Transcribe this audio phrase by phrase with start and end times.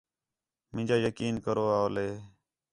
[0.73, 2.07] مینجا یقین کرو اَولے